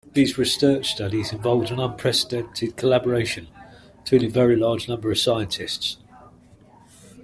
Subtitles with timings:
[0.13, 3.47] These research studies involved an unprecedented collaboration
[4.03, 5.97] between a very large number of scientists.